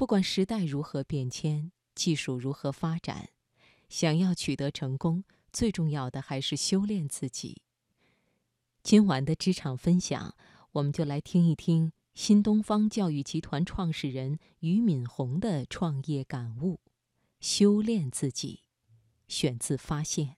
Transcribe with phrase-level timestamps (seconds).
[0.00, 3.28] 不管时代如何变迁，技术如何发展，
[3.90, 7.60] 想要取得成功，最重要的还是修炼自己。
[8.82, 10.34] 今晚的职场分享，
[10.72, 16.80] 我们就来听一听新东方教育集团创始人俞敏洪的创业感悟：
[17.38, 18.62] 修炼自己。
[19.28, 20.28] 选自《发现》。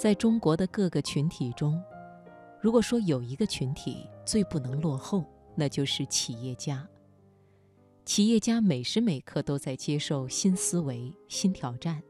[0.00, 1.78] 在中国的各个群体中，
[2.58, 6.88] 如果说有一个群体最不能落后，那就是企业家。
[8.06, 12.02] 企业家每时每刻都在接受新思维、新挑战，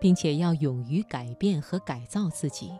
[0.00, 2.70] 并且要勇于改变和改造自己。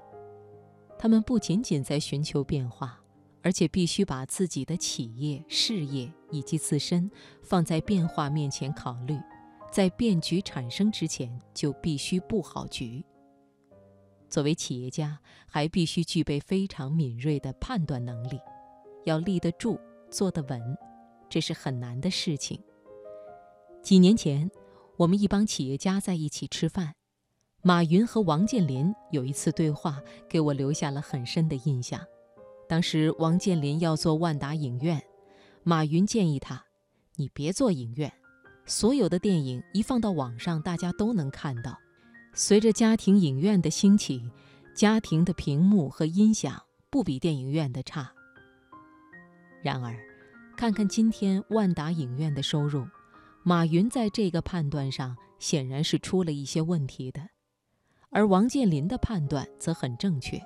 [0.96, 3.00] 他们不仅仅在寻求变化，
[3.42, 7.10] 而且必须把自己的企业、事业以及自身
[7.42, 9.18] 放在变化面前考虑，
[9.72, 13.04] 在变局产生之前就必须布好局。
[14.34, 18.40] 作为企业家，还必须具备非常敏锐的判断能力，
[19.04, 19.78] 要立得住、
[20.10, 20.60] 坐得稳，
[21.30, 22.60] 这是很难的事情。
[23.80, 24.50] 几年前，
[24.96, 26.96] 我们一帮企业家在一起吃饭，
[27.62, 32.00] 马云和王健林有一次对话，给我留下了很深的印象。
[32.68, 35.00] 当时，王健林要做万达影院，
[35.62, 36.60] 马云建议他
[37.14, 38.12] ：“你别做影院，
[38.66, 41.78] 所有的电影一放到网上，大家都能看到。”
[42.36, 44.28] 随着家庭影院的兴起，
[44.74, 48.12] 家庭的屏幕和音响不比电影院的差。
[49.62, 49.96] 然而，
[50.56, 52.84] 看看今天万达影院的收入，
[53.44, 57.20] 马云在这个判断上显然是出了一些问题的，
[58.10, 60.42] 而王健林的判断则很正确。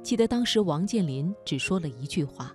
[0.00, 2.54] 记得当时王健林只说了一句话：“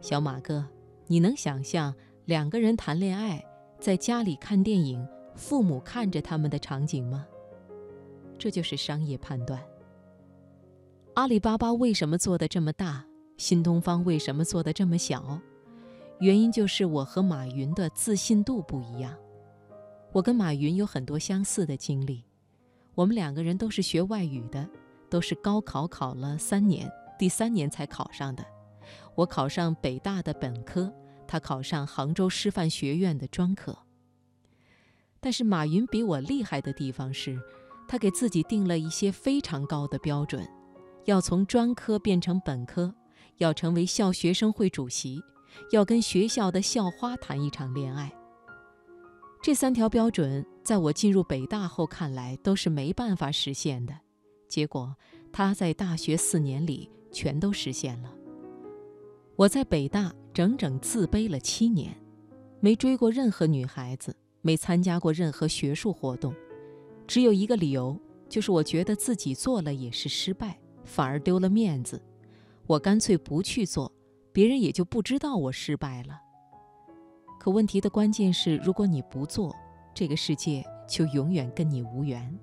[0.00, 0.66] 小马哥，
[1.06, 1.94] 你能想象
[2.24, 3.44] 两个人谈恋爱，
[3.78, 7.26] 在家里看电影？”父母看着他们的场景吗？
[8.38, 9.62] 这就是商业判断。
[11.14, 13.04] 阿里巴巴为什么做的这么大？
[13.36, 15.40] 新东方为什么做的这么小？
[16.20, 19.14] 原因就是我和马云的自信度不一样。
[20.12, 22.24] 我跟马云有很多相似的经历，
[22.94, 24.66] 我们两个人都是学外语的，
[25.10, 28.42] 都是高考考了三年，第三年才考上的。
[29.14, 30.90] 我考上北大的本科，
[31.26, 33.76] 他考上杭州师范学院的专科。
[35.26, 37.36] 但是马云比我厉害的地方是，
[37.88, 40.48] 他给自己定了一些非常高的标准，
[41.06, 42.94] 要从专科变成本科，
[43.38, 45.20] 要成为校学生会主席，
[45.72, 48.12] 要跟学校的校花谈一场恋爱。
[49.42, 53.92] 这三条标准在我进入北大后看来都是没办法实现的，
[54.46, 54.94] 结果
[55.32, 58.14] 他在大学四年里全都实现了。
[59.34, 62.00] 我在北大整整自卑了七年，
[62.60, 64.14] 没追过任何女孩子。
[64.46, 66.32] 没参加过任何学术活动，
[67.04, 67.98] 只有一个理由，
[68.28, 72.00] 就是我觉得自己做了也是失败，反而丢了面子。
[72.68, 73.90] 我干脆不去做，
[74.32, 76.20] 别人也就不知道我失败了。
[77.40, 79.52] 可问题的关键是，如果你不做，
[79.92, 82.38] 这个世界就永远跟你无缘。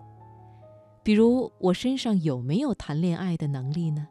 [1.04, 4.06] 比如我身上有没有谈恋爱的能力呢？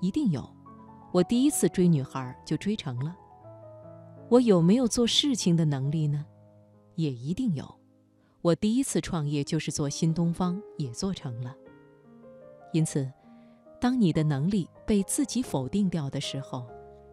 [0.00, 0.44] 一定有，
[1.12, 3.16] 我第一次追女孩就追成了。
[4.28, 6.26] 我有没有做事情的能力呢？
[6.98, 7.64] 也一定有，
[8.42, 11.54] 我第一次创业就是做新东方，也做成了。
[12.72, 13.08] 因此，
[13.80, 16.66] 当你的能力被自己否定掉的时候，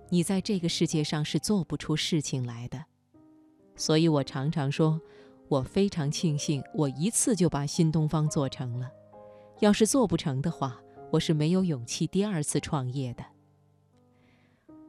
[0.10, 2.84] 你在这个世界上是做不出事情来的。
[3.76, 5.00] 所以我常常说，
[5.50, 8.90] 我非常庆幸我一次就把新东方做成了。
[9.60, 10.82] 要是做不成的话，
[11.12, 13.24] 我是没有勇气第二次创业的。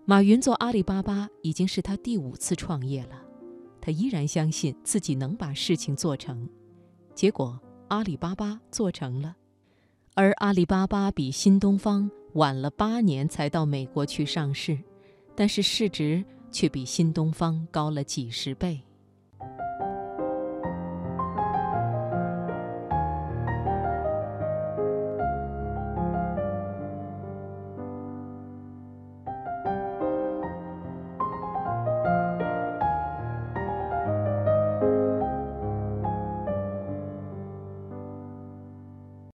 [0.07, 3.26] 马云做阿里巴巴已经是他第五次创业了。
[3.87, 6.49] 他依然相信自己能把事情做成，
[7.15, 7.57] 结果
[7.87, 9.37] 阿里巴巴做成了，
[10.15, 14.77] 而阿里巴巴比新东方晚了八年才到美国去上市，
[15.37, 18.83] 但是市值却比新东方高了几十倍。